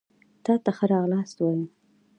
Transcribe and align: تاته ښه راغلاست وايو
تاته 0.43 0.71
ښه 0.77 0.85
راغلاست 0.93 1.37
وايو 1.39 1.65